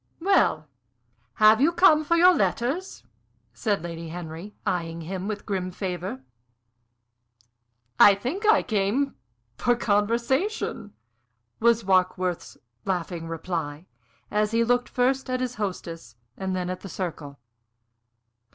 "Well, 0.19 0.67
have 1.35 1.61
you 1.61 1.71
come 1.71 2.03
for 2.03 2.15
your 2.15 2.33
letters?" 2.35 3.03
said 3.53 3.83
Lady 3.83 4.09
Henry, 4.09 4.55
eying 4.67 5.01
him 5.01 5.27
with 5.27 5.41
a 5.41 5.43
grim 5.43 5.69
favor. 5.69 6.23
"I 7.99 8.15
think 8.15 8.43
I 8.47 8.63
came 8.63 9.13
for 9.57 9.75
conversation," 9.75 10.93
was 11.59 11.83
Warkworth's 11.85 12.57
laughing 12.83 13.27
reply, 13.27 13.85
as 14.31 14.49
he 14.49 14.63
looked 14.63 14.89
first 14.89 15.29
at 15.29 15.39
his 15.39 15.53
hostess 15.61 16.15
and 16.35 16.55
then 16.55 16.71
at 16.71 16.79
the 16.79 16.89
circle. 16.89 17.37